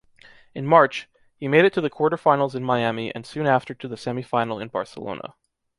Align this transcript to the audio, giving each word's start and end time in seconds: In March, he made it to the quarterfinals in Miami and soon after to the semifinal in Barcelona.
In 0.55 0.65
March, 0.65 1.07
he 1.37 1.47
made 1.47 1.63
it 1.63 1.73
to 1.73 1.79
the 1.79 1.91
quarterfinals 1.91 2.55
in 2.55 2.63
Miami 2.63 3.13
and 3.13 3.23
soon 3.23 3.45
after 3.45 3.75
to 3.75 3.87
the 3.87 3.97
semifinal 3.97 4.59
in 4.59 4.69
Barcelona. 4.69 5.35